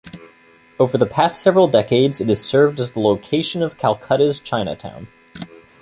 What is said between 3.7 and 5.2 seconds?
Calcutta's Chinatown.